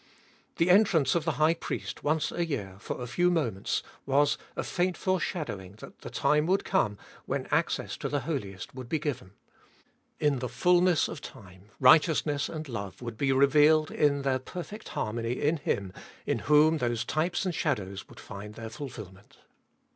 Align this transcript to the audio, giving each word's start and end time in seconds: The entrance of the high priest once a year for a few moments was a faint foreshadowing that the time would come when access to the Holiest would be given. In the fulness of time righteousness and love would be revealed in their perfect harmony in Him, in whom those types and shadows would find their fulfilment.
The 0.55 0.71
entrance 0.71 1.13
of 1.13 1.25
the 1.25 1.33
high 1.37 1.53
priest 1.53 2.03
once 2.03 2.31
a 2.31 2.43
year 2.43 2.77
for 2.79 2.99
a 2.99 3.05
few 3.05 3.29
moments 3.29 3.83
was 4.07 4.35
a 4.55 4.63
faint 4.63 4.97
foreshadowing 4.97 5.73
that 5.73 5.99
the 5.99 6.09
time 6.09 6.47
would 6.47 6.65
come 6.65 6.97
when 7.27 7.45
access 7.51 7.95
to 7.97 8.09
the 8.09 8.21
Holiest 8.21 8.73
would 8.73 8.89
be 8.89 8.97
given. 8.97 9.33
In 10.19 10.39
the 10.39 10.49
fulness 10.49 11.07
of 11.07 11.21
time 11.21 11.69
righteousness 11.79 12.49
and 12.49 12.67
love 12.67 13.03
would 13.03 13.15
be 13.15 13.31
revealed 13.31 13.91
in 13.91 14.23
their 14.23 14.39
perfect 14.39 14.87
harmony 14.97 15.33
in 15.33 15.57
Him, 15.57 15.93
in 16.25 16.39
whom 16.39 16.79
those 16.79 17.05
types 17.05 17.45
and 17.45 17.53
shadows 17.53 18.09
would 18.09 18.19
find 18.19 18.55
their 18.55 18.69
fulfilment. 18.71 19.37